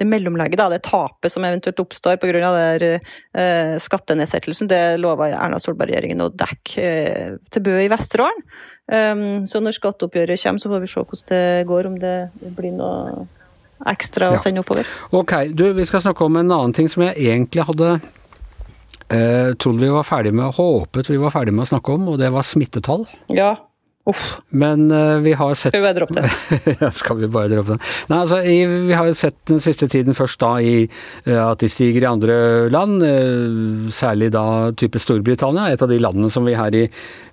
det 0.00 0.06
mellomlegget, 0.08 0.58
da, 0.60 0.68
det 0.72 0.82
tapet 0.86 1.32
som 1.32 1.44
eventuelt 1.44 1.82
oppstår 1.82 2.16
pga. 2.22 2.52
Uh, 2.86 3.76
skattenedsettelsen, 3.82 4.70
det 4.72 4.80
lova 5.02 5.28
Erna 5.34 5.60
Solberg-regjeringen 5.60 6.24
å 6.24 6.30
dekke 6.32 6.86
uh, 6.86 7.36
til 7.52 7.66
Bø 7.68 7.76
i 7.82 7.90
Vesterålen. 7.92 8.46
Um, 8.86 9.46
så 9.50 9.58
når 9.58 9.74
skatteoppgjøret 9.74 10.42
kommer, 10.42 10.62
så 10.62 10.70
får 10.70 10.82
vi 10.84 10.90
se 10.90 11.02
hvordan 11.02 11.30
det 11.32 11.66
går, 11.66 11.88
om 11.90 11.96
det 11.98 12.16
blir 12.54 12.74
noe 12.76 13.26
ekstra 13.90 14.30
å 14.32 14.38
sende 14.40 14.62
oppover. 14.62 14.88
Ok, 15.10 15.34
du, 15.52 15.66
vi 15.76 15.86
skal 15.88 16.04
snakke 16.04 16.24
om 16.24 16.38
en 16.38 16.52
annen 16.54 16.74
ting 16.76 16.88
som 16.88 17.04
jeg 17.04 17.18
egentlig 17.18 17.66
hadde 17.66 17.96
eh, 19.10 19.52
trodd 19.58 19.82
vi 19.82 19.90
var 19.92 20.06
ferdig 20.06 20.32
med, 20.36 20.54
håpet 20.56 21.10
vi 21.10 21.18
var 21.20 21.34
ferdig 21.34 21.54
med 21.56 21.66
å 21.66 21.70
snakke 21.74 21.96
om, 21.98 22.06
og 22.12 22.20
det 22.22 22.30
var 22.34 22.46
smittetall. 22.46 23.04
Ja, 23.34 23.56
Uff. 24.06 24.40
Men 24.54 24.90
uh, 24.92 25.18
vi 25.18 25.32
har 25.34 25.54
sett 25.58 25.72
Skal 25.72 25.80
vi 25.80 25.86
bare 25.86 25.96
droppe 25.98 26.14
det? 26.14 26.76
ja, 26.80 26.90
skal 26.94 27.18
vi 27.18 27.26
bare 27.26 27.50
droppe 27.50 27.74
det. 27.74 27.86
Nei, 28.06 28.18
altså, 28.20 28.38
i, 28.38 28.60
vi 28.86 28.94
har 28.94 29.08
jo 29.08 29.16
sett 29.18 29.40
den 29.50 29.58
siste 29.62 29.88
tiden 29.90 30.14
først 30.14 30.38
da 30.38 30.52
i 30.62 30.84
uh, 30.86 31.40
at 31.48 31.64
de 31.64 31.70
stiger 31.70 32.06
i 32.06 32.08
andre 32.08 32.36
land, 32.70 33.02
uh, 33.02 33.88
særlig 33.90 34.30
da 34.36 34.44
type 34.78 35.02
Storbritannia, 35.02 35.72
et 35.74 35.82
av 35.82 35.90
de 35.90 35.98
landene 35.98 36.30
som 36.30 36.46
vi 36.46 36.54
her 36.54 36.74
i 36.76 36.86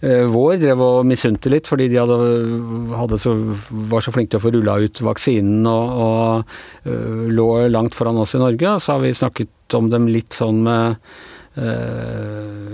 vår 0.03 0.57
drev 0.59 0.81
og 0.83 1.05
misunte 1.07 1.47
litt 1.51 1.67
fordi 1.69 1.85
de 1.91 1.99
hadde, 2.01 2.17
hadde 2.97 3.19
så, 3.21 3.31
var 3.93 4.03
så 4.03 4.11
flinke 4.11 4.33
til 4.33 4.41
å 4.41 4.43
få 4.43 4.51
rulla 4.51 4.75
ut 4.83 4.99
vaksinen 5.05 5.63
og, 5.69 5.93
og 6.03 6.91
lå 7.31 7.47
langt 7.71 7.95
foran 7.95 8.19
oss 8.19 8.35
i 8.35 8.41
Norge. 8.41 8.73
Så 8.83 8.97
har 8.97 9.03
vi 9.05 9.13
snakket 9.15 9.77
om 9.77 9.87
dem 9.93 10.09
litt 10.11 10.35
sånn 10.35 10.59
med 10.65 10.99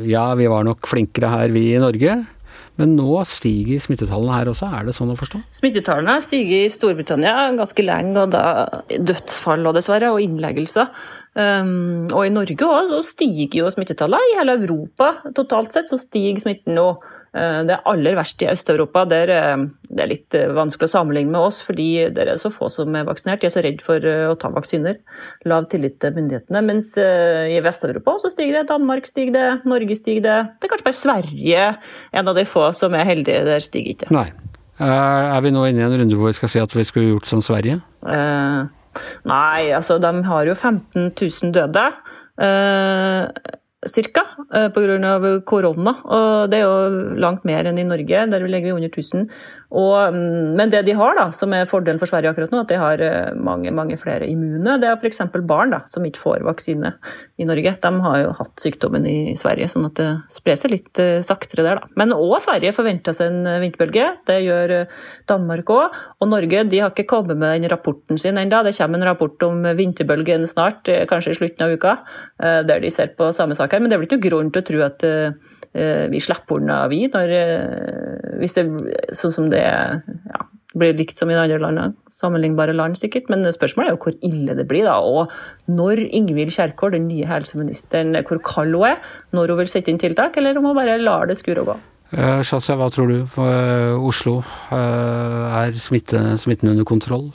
Ja, 0.10 0.25
vi 0.39 0.50
var 0.50 0.65
nok 0.65 0.89
flinkere 0.89 1.29
her, 1.36 1.53
vi 1.53 1.68
i 1.75 1.82
Norge. 1.84 2.18
Men 2.79 2.95
nå 2.95 3.19
stiger 3.27 3.81
smittetallene 3.83 4.38
her 4.38 4.50
også, 4.53 4.69
er 4.71 4.88
det 4.88 4.95
sånn 4.95 5.12
å 5.12 5.17
forstå? 5.19 5.41
Smittetallene 5.57 6.15
stiger 6.24 6.63
i 6.63 6.71
Storbritannia 6.71 7.50
ganske 7.57 7.83
lenge, 7.83 8.15
og 8.24 8.31
da 8.31 8.43
dødsfall 8.88 9.67
og 9.67 9.75
dessverre, 9.75 10.13
og 10.15 10.24
innleggelser. 10.24 10.88
Um, 11.36 12.07
og 12.07 12.24
i 12.25 12.31
Norge 12.33 12.67
òg 12.67 12.88
så 12.89 13.01
stiger 13.05 13.65
jo 13.65 13.71
smittetallene. 13.74 14.31
I 14.31 14.39
hele 14.39 14.55
Europa 14.62 15.12
totalt 15.36 15.75
sett 15.75 15.91
så 15.91 16.00
stiger 16.00 16.39
smitten 16.41 16.79
nå. 16.79 16.88
Eh, 17.36 17.59
det 17.67 17.75
er 17.75 17.86
aller 17.89 18.17
verst 18.17 18.41
i 18.41 18.50
Øst-Europa. 18.50 19.03
Der 19.09 19.31
eh, 19.33 19.65
det 19.89 20.03
er 20.03 20.12
litt 20.12 20.38
eh, 20.38 20.50
vanskelig 20.55 20.89
å 20.89 20.93
sammenligne 20.95 21.33
med 21.33 21.50
oss, 21.50 21.62
fordi 21.65 22.09
det 22.15 22.25
er 22.25 22.41
så 22.41 22.51
få 22.53 22.71
som 22.74 22.95
er 22.98 23.07
vaksinert. 23.07 23.43
De 23.43 23.50
er 23.50 23.53
så 23.53 23.63
redd 23.65 23.83
for 23.86 24.03
å 24.03 24.36
ta 24.39 24.51
vaksiner. 24.53 25.00
Lav 25.50 25.69
tillit 25.71 26.00
til 26.01 26.15
myndighetene. 26.17 26.63
Mens 26.65 26.91
i 27.00 27.59
Vest-Europa 27.63 28.17
så 28.24 28.31
stiger 28.33 28.59
det. 28.59 28.67
Danmark 28.71 29.07
stiger 29.09 29.36
det, 29.36 29.48
Norge 29.69 29.98
stiger 29.98 30.25
det. 30.25 30.39
Det 30.59 30.67
er 30.67 30.74
kanskje 30.74 30.89
bare 30.89 31.00
Sverige, 31.00 31.65
en 32.19 32.31
av 32.31 32.38
de 32.38 32.45
få 32.50 32.69
som 32.75 32.95
er 32.98 33.07
heldige. 33.09 33.45
Der 33.48 33.63
stiger 33.63 33.95
ikke. 33.95 34.13
Nei. 34.15 34.29
Er 34.79 35.41
vi 35.43 35.51
nå 35.51 35.65
inne 35.67 35.81
i 35.81 35.83
en 35.83 35.95
runde 36.00 36.15
hvor 36.15 36.31
vi 36.31 36.38
skal 36.38 36.51
si 36.51 36.62
at 36.62 36.74
vi 36.75 36.86
skulle 36.88 37.12
gjort 37.12 37.27
som 37.27 37.41
Sverige? 37.43 37.81
Eh, 38.07 38.62
nei, 39.27 39.71
altså 39.75 40.00
de 40.00 40.13
har 40.24 40.48
jo 40.48 40.55
15 40.55 41.12
000 41.12 41.51
døde. 41.55 41.86
Eh, 42.39 43.57
ca. 43.79 44.24
Eh, 44.53 44.67
pga. 44.69 45.41
korona. 45.45 45.93
Og 46.03 46.50
det 46.51 46.59
er 46.59 46.65
jo 46.65 47.15
langt 47.15 47.45
mer 47.45 47.65
enn 47.65 47.79
i 47.79 47.88
Norge, 47.88 48.25
der 48.27 48.43
vi 48.43 48.51
legger 48.51 48.75
under 48.75 48.89
1000. 48.89 49.29
Og, 49.69 50.13
mm, 50.13 50.55
men 50.57 50.69
det 50.69 50.81
de 50.88 50.95
har, 50.98 51.15
da, 51.15 51.29
som 51.31 51.53
er 51.53 51.69
fordelen 51.69 52.00
for 52.01 52.09
Sverige 52.09 52.31
akkurat 52.33 52.51
nå, 52.51 52.63
at 52.63 52.71
de 52.71 52.79
har 52.81 53.00
eh, 53.00 53.36
mange 53.38 53.71
mange 53.71 53.95
flere 54.01 54.27
immune. 54.27 54.79
Det 54.81 54.89
er 54.89 54.98
f.eks. 54.98 55.21
barn 55.48 55.71
da, 55.71 55.83
som 55.88 56.03
ikke 56.03 56.19
får 56.19 56.43
vaksine 56.43 56.91
i 57.38 57.48
Norge. 57.48 57.75
De 57.79 57.91
har 58.05 58.17
jo 58.24 58.33
hatt 58.36 58.59
sykdommen 58.59 59.05
i 59.07 59.36
Sverige, 59.39 59.69
sånn 59.71 59.88
at 59.88 59.95
det 60.00 60.09
sprer 60.33 60.57
seg 60.59 60.74
litt 60.74 61.00
uh, 61.00 61.21
saktere 61.24 61.63
der. 61.63 61.79
da. 61.79 61.91
Men 62.01 62.15
òg 62.15 62.39
Sverige 62.43 62.74
forventer 62.75 63.15
seg 63.15 63.31
en 63.31 63.62
vinterbølge. 63.62 64.09
Det 64.27 64.39
gjør 64.43 64.74
Danmark 65.29 65.71
òg. 65.71 65.95
Og 66.19 66.31
Norge 66.33 66.65
de 66.67 66.81
har 66.81 66.91
ikke 66.91 67.07
kommet 67.09 67.38
med 67.38 67.62
den 67.62 67.71
rapporten 67.71 68.19
sin 68.19 68.41
ennå. 68.41 68.63
Det 68.65 68.75
kommer 68.75 69.00
en 69.00 69.07
rapport 69.12 69.48
om 69.48 69.63
vinterbølgen 69.77 70.48
snart, 70.50 70.89
kanskje 71.09 71.36
i 71.36 71.39
slutten 71.39 71.65
av 71.65 71.77
uka, 71.77 71.95
der 72.39 72.81
de 72.81 72.91
ser 72.93 73.13
på 73.17 73.29
samme 73.36 73.55
sak 73.57 73.68
her. 73.75 73.81
Men 73.83 73.91
det 73.91 73.97
er 73.97 74.03
vel 74.03 74.09
ikke 74.09 74.23
grunn 74.29 74.51
til 74.53 74.63
å 74.63 74.67
tro 74.69 74.85
at 74.85 75.05
uh, 75.07 76.05
vi 76.11 76.21
slipper 76.23 76.61
unna, 76.61 76.83
vi, 76.91 77.03
når, 77.13 77.33
hvis 78.41 78.57
det, 78.57 78.63
sånn 79.17 79.35
som 79.35 79.49
det 79.51 79.65
ja, 79.65 80.47
blir 80.77 80.97
likt 80.97 81.17
som 81.17 81.29
i 81.29 81.35
de 81.35 81.41
andre 81.41 81.59
landene, 81.61 81.93
sammenlignbare 82.13 82.75
land 82.77 82.97
sikkert. 82.99 83.29
Men 83.31 83.45
spørsmålet 83.45 83.91
er 83.91 83.95
jo 83.97 84.01
hvor 84.03 84.17
ille 84.25 84.55
det 84.57 84.67
blir. 84.69 84.88
da, 84.88 84.97
Og 85.01 85.31
når 85.71 86.03
Ingvild 86.07 86.53
Kjerkol, 86.55 86.93
den 86.95 87.07
nye 87.09 87.29
helseministeren, 87.29 88.17
hvor 88.27 88.41
kald 88.45 88.75
hun 88.77 88.91
er, 88.91 88.99
når 89.35 89.53
hun 89.53 89.63
vil 89.63 89.71
sette 89.71 89.93
inn 89.93 90.01
tiltak, 90.01 90.38
eller 90.38 90.57
om 90.59 90.69
hun 90.69 90.77
bare 90.77 90.99
lar 91.01 91.29
det 91.29 91.39
skure 91.39 91.65
og 91.65 91.73
gå. 91.73 91.79
Eh, 92.09 92.39
Shazia, 92.41 92.73
hva 92.77 92.89
tror 92.89 93.11
du? 93.11 93.19
For 93.29 93.45
eh, 93.53 94.07
Oslo, 94.09 94.39
eh, 94.73 95.59
er 95.61 95.75
smitten, 95.77 96.33
smitten 96.41 96.71
under 96.71 96.88
kontroll? 96.88 97.29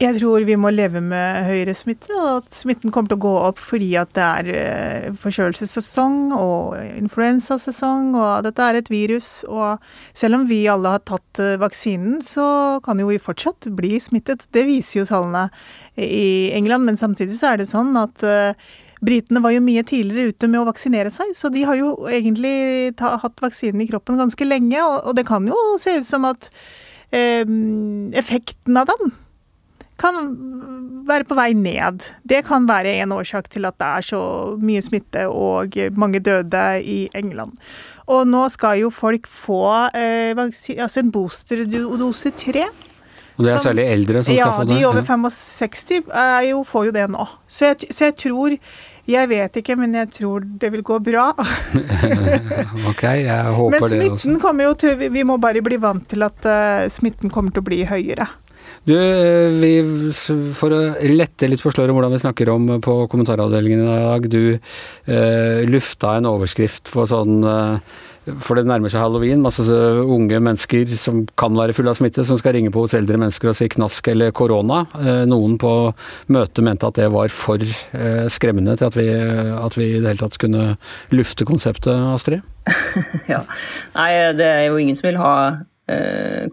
Jeg 0.00 0.16
tror 0.16 0.46
vi 0.48 0.54
må 0.56 0.70
leve 0.72 1.02
med 1.04 1.42
høyere 1.44 1.74
smitte, 1.76 2.14
og 2.16 2.38
at 2.38 2.54
smitten 2.56 2.88
kommer 2.88 3.10
til 3.10 3.18
å 3.18 3.20
gå 3.26 3.32
opp 3.50 3.58
fordi 3.60 3.90
at 4.00 4.08
det 4.16 4.24
er 4.24 4.48
eh, 4.56 5.10
forkjølelsessesong 5.20 6.32
og 6.38 6.78
influensasesong, 7.02 8.14
og 8.16 8.46
dette 8.46 8.64
er 8.64 8.78
et 8.78 8.88
virus. 8.88 9.28
Og 9.44 9.76
selv 10.16 10.38
om 10.38 10.48
vi 10.48 10.62
alle 10.72 10.94
har 10.96 11.04
tatt 11.04 11.42
eh, 11.44 11.58
vaksinen, 11.60 12.16
så 12.24 12.46
kan 12.86 12.96
jo 12.96 13.10
vi 13.12 13.20
fortsatt 13.20 13.68
bli 13.76 14.00
smittet. 14.00 14.48
Det 14.56 14.64
viser 14.70 15.02
jo 15.02 15.06
tallene 15.12 15.50
i 16.00 16.48
England, 16.56 16.88
men 16.88 16.96
samtidig 16.96 17.36
så 17.36 17.52
er 17.52 17.60
det 17.60 17.68
sånn 17.68 17.92
at 18.00 18.24
eh, 18.24 18.72
Britene 19.04 19.44
var 19.44 19.52
jo 19.52 19.60
mye 19.68 19.84
tidligere 19.84 20.32
ute 20.32 20.48
med 20.48 20.62
å 20.62 20.68
vaksinere 20.72 21.12
seg, 21.12 21.36
så 21.36 21.52
de 21.52 21.68
har 21.68 21.76
jo 21.76 21.94
egentlig 22.08 22.96
ta, 22.96 23.18
hatt 23.20 23.40
vaksinen 23.44 23.84
i 23.84 23.92
kroppen 23.92 24.16
ganske 24.20 24.48
lenge. 24.48 24.80
Og, 24.80 25.10
og, 25.10 25.16
det 25.20 25.28
kan 25.28 25.44
jo 25.44 25.60
se 25.80 26.00
ut 26.00 26.08
som 26.08 26.24
at 26.28 26.48
eh, 27.12 27.44
effekten 28.16 28.80
av 28.80 28.88
den 28.88 29.20
kan 30.00 30.20
være 31.08 31.26
på 31.28 31.36
vei 31.38 31.52
ned. 31.56 32.06
Det 32.28 32.42
kan 32.48 32.66
være 32.68 32.98
en 33.02 33.14
årsak 33.16 33.50
til 33.52 33.68
at 33.68 33.78
det 33.80 33.88
er 33.88 34.06
så 34.10 34.20
mye 34.60 34.82
smitte 34.84 35.26
og 35.28 35.76
mange 35.98 36.22
døde 36.24 36.66
i 36.82 37.00
England. 37.16 37.56
Og 38.10 38.28
nå 38.28 38.46
skal 38.52 38.80
jo 38.82 38.92
folk 38.94 39.28
få 39.30 39.64
eh, 39.94 40.36
altså 40.36 41.02
en 41.02 41.12
boosterdose 41.14 42.32
tre. 42.38 42.68
Og 43.40 43.46
det 43.46 43.52
er 43.54 43.62
særlig 43.64 43.84
eldre 43.88 44.22
som 44.24 44.34
ja, 44.34 44.44
skal 44.44 44.58
få 44.58 44.64
det? 44.68 44.74
Ja, 44.74 44.80
de 44.80 44.86
over 44.90 45.02
65 45.06 46.50
jo, 46.50 46.62
får 46.68 46.88
jo 46.90 46.94
det 46.96 47.06
nå. 47.08 47.26
Så 47.48 47.70
jeg, 47.70 47.88
så 47.88 48.10
jeg, 48.10 48.16
tror 48.20 48.56
Jeg 49.10 49.28
vet 49.30 49.56
ikke, 49.56 49.76
men 49.80 49.94
jeg 49.96 50.10
tror 50.12 50.44
det 50.44 50.68
vil 50.74 50.82
gå 50.84 50.98
bra. 51.02 51.30
ok, 52.90 53.02
jeg 53.02 53.54
håper 53.56 53.78
det 53.78 53.82
også. 53.82 53.96
Men 53.96 54.18
smitten 54.18 54.40
kommer 54.42 54.68
jo 54.68 54.74
til 54.82 55.08
Vi 55.08 55.24
må 55.24 55.38
bare 55.40 55.64
bli 55.64 55.80
vant 55.80 56.04
til 56.10 56.26
at 56.26 56.46
uh, 56.46 56.84
smitten 56.92 57.32
kommer 57.32 57.54
til 57.54 57.64
å 57.64 57.68
bli 57.70 57.80
høyere. 57.88 58.28
Du, 58.88 58.94
eh, 58.96 59.50
vi, 59.60 59.72
for 60.56 60.72
å 60.72 60.80
lette 61.04 61.48
litt 61.50 61.62
på 61.62 61.72
sløret 61.72 61.92
hvordan 61.92 62.14
vi 62.14 62.22
snakker 62.22 62.48
om 62.52 62.68
på 62.82 62.94
kommentaravdelingen 63.12 63.82
i 63.84 63.88
dag. 63.88 64.30
Du 64.32 64.42
eh, 64.56 65.66
lufta 65.68 66.16
en 66.16 66.30
overskrift 66.30 66.88
på 66.94 67.04
sånn 67.10 67.42
eh, 67.44 67.98
for 68.44 68.58
det 68.58 68.66
nærmer 68.68 68.92
seg 68.92 69.02
halloween. 69.02 69.42
Masse 69.44 69.64
unge 69.64 70.40
mennesker 70.42 70.90
som 71.00 71.22
kan 71.40 71.56
være 71.56 71.74
fulle 71.76 71.92
av 71.92 71.98
smitte, 71.98 72.24
som 72.26 72.38
skal 72.40 72.54
ringe 72.56 72.72
på 72.74 72.84
hos 72.84 72.94
eldre 72.96 73.18
mennesker 73.20 73.50
og 73.50 73.56
si 73.58 73.68
knask 73.72 74.10
eller 74.12 74.34
korona. 74.36 74.82
Eh, 75.00 75.22
noen 75.30 75.56
på 75.60 75.72
møtet 76.32 76.64
mente 76.66 76.88
at 76.88 77.00
det 77.00 77.08
var 77.14 77.32
for 77.34 77.64
eh, 77.64 78.26
skremmende 78.32 78.76
til 78.78 78.90
at 78.90 78.98
vi, 78.98 79.08
at 79.56 79.78
vi 79.78 79.88
i 79.88 79.98
det 79.98 80.12
hele 80.12 80.24
tatt 80.24 80.40
kunne 80.42 80.66
lufte 81.16 81.48
konseptet, 81.48 81.92
Astrid? 82.14 82.44
ja. 83.32 83.42
Nei, 83.96 84.10
det 84.36 84.46
er 84.46 84.64
jo 84.68 84.78
ingen 84.80 84.98
som 84.98 85.08
vil 85.08 85.20
ha 85.20 85.34
eh, 85.48 85.60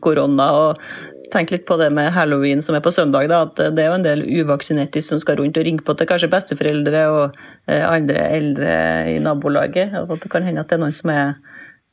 korona. 0.02 0.48
og 0.58 1.16
Tenk 1.34 1.52
litt 1.52 1.66
på 1.68 1.76
det 1.80 1.90
med 1.96 2.14
halloween 2.16 2.62
som 2.64 2.78
er 2.78 2.84
på 2.84 2.94
søndag. 2.94 3.28
Da, 3.32 3.44
at 3.48 3.60
det 3.76 3.84
er 3.84 3.92
jo 3.92 3.98
en 3.98 4.06
del 4.06 4.24
uvaksinerte 4.40 5.02
som 5.04 5.20
skal 5.22 5.40
rundt 5.42 5.60
og 5.60 5.68
ringe 5.68 5.84
på 5.84 5.96
til 5.98 6.10
kanskje 6.10 6.32
besteforeldre 6.32 7.04
og 7.12 7.38
eh, 7.68 7.84
andre 7.84 8.28
eldre 8.38 8.74
i 9.12 9.18
nabolaget. 9.24 9.96
og 10.00 10.18
Det 10.22 10.32
kan 10.32 10.48
hende 10.48 10.64
at 10.64 10.72
det 10.72 10.78
er 10.78 10.84
noen 10.86 10.96
som 10.96 11.14
er 11.14 11.32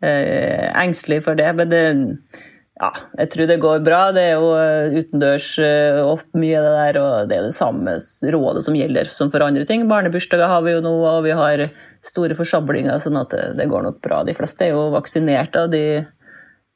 eh, 0.04 0.68
engstelig 0.84 1.22
for 1.26 1.38
det. 1.38 1.50
Men 1.58 1.72
det, 1.72 1.82
ja, 2.78 2.92
jeg 3.18 3.32
tror 3.34 3.50
det 3.50 3.60
går 3.64 3.84
bra. 3.86 4.02
Det 4.14 4.28
er 4.28 4.36
jo 4.36 4.52
eh, 4.60 5.00
utendørs 5.00 5.50
eh, 5.62 6.00
opp 6.04 6.28
mye 6.38 6.62
det 6.62 6.74
der, 6.78 7.00
og 7.02 7.30
det 7.30 7.40
er 7.40 7.48
det 7.48 7.58
samme 7.58 7.98
rådet 8.36 8.66
som 8.68 8.78
gjelder 8.78 9.10
som 9.10 9.34
for 9.34 9.46
andre 9.46 9.66
ting. 9.66 9.88
Barnebursdager 9.90 10.52
har 10.52 10.62
vi 10.66 10.76
jo 10.76 10.84
nå, 10.84 10.94
og 11.10 11.24
vi 11.26 11.34
har 11.34 11.66
store 12.04 12.36
forsamlinger, 12.38 13.00
sånn 13.02 13.18
at 13.18 13.34
det, 13.58 13.70
går 13.70 13.88
nok 13.88 14.02
bra. 14.04 14.22
De 14.28 14.36
fleste 14.36 14.68
er 14.68 14.76
jo 14.76 14.90
vaksinert. 14.94 15.56
og 15.58 15.72
de 15.74 16.04
Eh, 16.04 16.13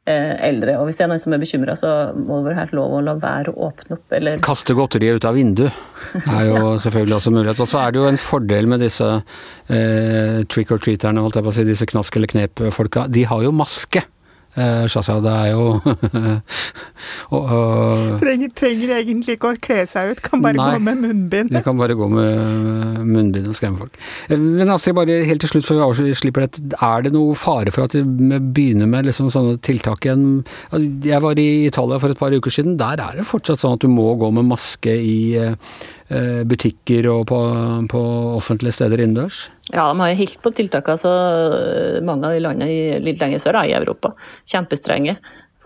eldre. 0.08 0.76
Og 0.80 0.88
hvis 0.88 1.00
det 1.00 1.06
er 1.06 1.12
noen 1.12 1.22
som 1.22 1.34
er 1.36 1.42
bekymra, 1.42 1.76
så 1.78 1.92
må 2.16 2.40
det 2.40 2.50
være 2.50 2.58
helt 2.62 2.76
lov 2.78 2.96
å 2.98 3.02
la 3.04 3.14
være 3.20 3.54
å 3.54 3.68
åpne 3.68 3.98
opp, 3.98 4.16
eller 4.18 4.42
Kaste 4.44 4.76
godteriet 4.78 5.20
ut 5.20 5.28
av 5.28 5.38
vinduet 5.38 6.24
er 6.24 6.44
jo 6.48 6.58
ja. 6.58 6.74
selvfølgelig 6.84 7.18
også 7.18 7.34
mulighet. 7.34 7.64
Og 7.64 7.70
så 7.70 7.82
er 7.82 7.94
det 7.94 8.02
jo 8.02 8.10
en 8.10 8.20
fordel 8.22 8.70
med 8.70 8.84
disse 8.84 9.08
eh, 9.14 10.44
trick 10.50 10.72
or 10.74 10.82
treaterne, 10.82 11.24
holdt 11.24 11.40
jeg 11.40 11.48
på 11.48 11.52
å 11.52 11.58
si, 11.58 11.66
disse 11.68 11.88
knask 11.90 12.20
eller 12.20 12.32
knep-folka. 12.34 13.08
De 13.12 13.26
har 13.28 13.44
jo 13.44 13.54
maske. 13.54 14.04
Eh, 14.56 14.86
Shazia, 14.90 15.18
det 15.22 15.32
er 15.32 15.50
jo 15.52 15.64
og, 17.34 17.42
og 17.42 18.14
trenger, 18.22 18.50
trenger, 18.56 18.94
egentlig 18.96 19.36
ikke 19.36 19.52
å 19.52 19.58
kle 19.62 19.82
seg 19.90 20.14
ut, 20.14 20.22
kan 20.24 20.42
bare 20.42 20.56
nei, 20.58 20.70
gå 20.72 20.82
med 20.86 21.02
munnbind. 21.04 21.52
Det 21.54 21.62
kan 21.66 21.76
bare 21.78 21.96
gå 21.98 22.08
med 22.10 23.02
munnbind 23.04 23.50
og 23.50 23.58
skremme 23.58 23.82
folk. 23.82 23.98
Men 24.32 24.72
Astrid, 24.72 24.96
bare 24.98 25.20
helt 25.28 25.44
til 25.44 25.52
slutt 25.52 25.68
før 25.68 25.92
vi 26.00 26.16
slipper 26.16 26.46
dette. 26.46 26.64
Er 26.80 27.04
det 27.06 27.12
noe 27.14 27.36
fare 27.38 27.74
for 27.74 27.86
at 27.86 27.94
vi 27.94 28.02
begynner 28.06 28.90
med 28.90 29.10
liksom 29.10 29.30
sånne 29.34 29.60
tiltak 29.64 30.08
igjen? 30.08 30.26
Jeg 31.06 31.22
var 31.24 31.38
i 31.38 31.48
Italia 31.68 32.00
for 32.02 32.14
et 32.14 32.20
par 32.20 32.34
uker 32.34 32.54
siden. 32.54 32.78
Der 32.80 33.04
er 33.04 33.20
det 33.20 33.28
fortsatt 33.28 33.62
sånn 33.62 33.78
at 33.78 33.84
du 33.84 33.92
må 33.92 34.10
gå 34.18 34.32
med 34.34 34.48
maske 34.48 34.96
i 34.96 35.20
eh, 35.38 35.54
butikker 36.48 37.04
og 37.12 37.26
på, 37.28 37.38
på 37.92 38.00
offentlige 38.38 38.78
steder 38.78 39.02
innendørs? 39.04 39.42
Ja, 39.68 39.90
de 39.92 40.00
har 40.00 40.14
helt 40.16 40.38
på 40.40 40.52
tiltakene 40.56 40.96
altså, 40.96 41.12
mange 42.06 42.28
av 42.30 42.36
de 42.36 42.44
landene 42.44 43.02
litt 43.04 43.20
lenger 43.20 43.42
sør 43.42 43.60
i 43.66 43.74
Europa. 43.76 44.14
Kjempestrenge. 44.48 45.18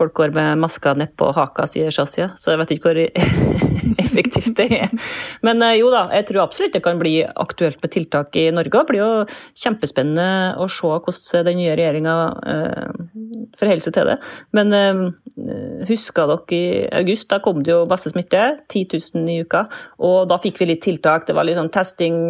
Folk 0.03 0.17
går 0.19 0.33
med 0.35 0.59
masker 0.59 0.99
nedpå 0.99 1.29
haka, 1.37 1.63
sier 1.71 1.93
Shazia, 1.95 2.33
så 2.35 2.53
jeg 2.53 2.59
vet 2.59 2.73
ikke 2.75 2.91
hvor 2.91 2.99
effektivt 4.03 4.57
det 4.59 4.67
er. 4.81 4.91
Men 5.47 5.63
eh, 5.63 5.77
jo 5.79 5.93
da, 5.93 6.09
jeg 6.17 6.27
tror 6.27 6.43
absolutt 6.43 6.75
det 6.75 6.83
kan 6.83 6.99
bli 6.99 7.21
aktuelt 7.23 7.79
med 7.85 7.93
tiltak 7.95 8.35
i 8.41 8.49
Norge. 8.55 8.73
Det 8.73 8.89
blir 8.89 9.03
jo 9.03 9.11
kjempespennende 9.63 10.59
å 10.59 10.67
se 10.67 10.91
hvordan 10.91 11.47
den 11.47 11.61
nye 11.61 11.77
regjeringa 11.79 12.17
eh, 12.51 12.91
forholder 13.61 13.87
seg 13.87 13.97
til 13.99 14.11
det. 14.11 14.19
Men 14.59 14.75
eh, 14.75 15.05
husker 15.93 16.33
dere 16.33 16.59
i 16.59 16.83
august, 17.03 17.29
da 17.31 17.39
kom 17.45 17.63
det 17.63 17.71
jo 17.71 17.87
masse 17.91 18.11
smitte, 18.11 18.43
10 18.75 18.99
000 19.15 19.31
i 19.31 19.39
uka. 19.47 19.69
Og 20.03 20.27
da 20.33 20.41
fikk 20.43 20.59
vi 20.65 20.73
litt 20.73 20.83
tiltak, 20.83 21.29
det 21.29 21.39
var 21.39 21.47
litt 21.47 21.61
sånn 21.61 21.71
testing, 21.71 22.25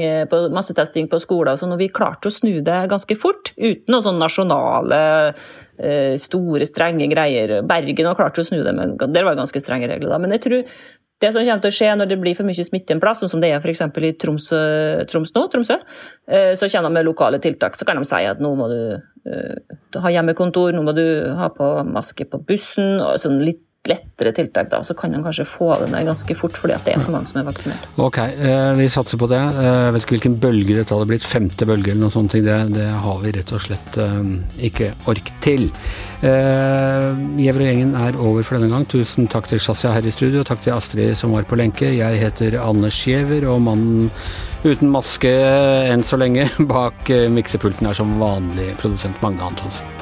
massetesting 0.53 1.09
på 1.09 1.25
skoler 1.25 1.55
og 1.55 1.65
sånn, 1.65 1.73
og 1.73 1.81
vi 1.81 1.89
klarte 1.89 2.29
å 2.29 2.37
snu 2.37 2.59
det 2.61 2.83
ganske 2.93 3.17
fort. 3.17 3.55
Uten 3.57 3.97
noen 3.97 4.09
sånn 4.11 4.21
nasjonale 4.21 5.03
store, 6.21 6.67
strenge 6.69 7.07
greier. 7.11 7.55
Bergen 7.67 8.09
har 8.09 8.19
klart 8.19 8.39
å 8.39 8.45
snu 8.45 8.59
det, 8.63 8.75
men 8.77 8.93
det 9.01 9.23
var 9.25 9.39
ganske 9.39 9.63
strenge 9.63 9.89
regler 9.89 10.13
da. 10.13 10.19
Men 10.21 10.35
jeg 10.37 10.45
tror 10.45 10.67
det 11.23 11.31
som 11.31 11.45
kommer 11.45 11.63
til 11.63 11.71
å 11.71 11.77
skje 11.77 11.91
når 11.95 12.11
det 12.11 12.19
blir 12.23 12.37
for 12.39 12.49
mye 12.49 12.67
smitte 12.67 12.97
en 12.97 13.03
plass, 13.03 13.21
sånn 13.23 13.31
som 13.31 13.43
det 13.43 13.53
er 13.53 13.63
f.eks. 13.63 13.85
i 13.87 14.13
Troms, 14.19 14.49
Troms 15.11 15.35
nå, 15.37 15.45
Tromsø, 15.53 15.79
eh, 16.27 16.53
så 16.59 16.69
kommer 16.69 16.91
de 16.91 16.97
med 16.99 17.07
lokale 17.07 17.39
tiltak. 17.43 17.79
Så 17.79 17.87
kan 17.89 18.01
de 18.01 18.09
si 18.09 18.23
at 18.27 18.43
nå 18.43 18.53
må 18.59 18.69
du 18.71 18.81
ha 20.03 20.11
hjemmekontor, 20.11 20.75
nå 20.75 20.83
må 20.83 20.95
du 20.97 21.05
ha 21.39 21.47
på 21.55 21.69
maske 21.87 22.27
på 22.27 22.43
bussen. 22.49 22.99
og 23.01 23.21
sånn 23.23 23.39
litt 23.47 23.63
lettere 23.89 24.31
tiltak, 24.33 24.69
da, 24.71 24.79
så 24.87 24.95
kan 24.95 25.11
de 25.11 25.19
kanskje 25.25 25.45
få 25.49 25.73
det 25.81 25.89
ned 25.91 26.07
ganske 26.07 26.35
fort 26.39 26.55
fordi 26.59 26.77
at 26.77 26.85
det 26.87 26.93
er 26.95 27.01
så 27.03 27.11
mange 27.11 27.27
som 27.27 27.41
er 27.41 27.49
vaksinert. 27.49 27.87
Ok, 27.99 28.19
eh, 28.23 28.75
vi 28.79 28.87
satser 28.93 29.19
på 29.19 29.27
det. 29.31 29.41
Eh, 29.43 29.71
jeg 29.87 29.95
vet 29.97 30.05
ikke 30.05 30.15
hvilken 30.17 30.37
bølge 30.45 30.77
dette 30.77 30.95
hadde 30.95 31.09
blitt, 31.11 31.27
femte 31.27 31.67
bølge 31.67 31.91
eller 31.91 32.05
noe 32.05 32.15
sånt. 32.15 32.37
Det, 32.37 32.59
det 32.77 32.87
har 33.03 33.19
vi 33.25 33.33
rett 33.35 33.51
og 33.51 33.65
slett 33.65 33.99
eh, 33.99 34.21
ikke 34.71 34.93
ork 35.11 35.33
til. 35.43 35.67
Gjever-gjengen 36.23 37.97
er 37.99 38.21
over 38.23 38.47
for 38.47 38.55
denne 38.55 38.71
gang. 38.71 38.87
Tusen 38.87 39.27
takk 39.31 39.51
til 39.51 39.59
Shazia 39.63 39.97
her 39.97 40.07
i 40.07 40.15
studio, 40.15 40.45
takk 40.47 40.63
til 40.63 40.77
Astrid 40.77 41.17
som 41.19 41.35
var 41.35 41.49
på 41.51 41.59
lenke. 41.59 41.91
Jeg 41.91 42.21
heter 42.23 42.61
Anders 42.63 43.01
Giæver, 43.03 43.49
og 43.51 43.65
mannen 43.67 44.13
uten 44.63 44.95
maske 44.95 45.33
enn 45.91 46.07
så 46.07 46.21
lenge 46.23 46.47
bak 46.71 47.11
miksepulten 47.11 47.91
er 47.91 47.99
som 47.99 48.15
vanlig 48.23 48.71
produsent 48.79 49.19
Magne 49.27 49.51
Antonsen. 49.51 50.02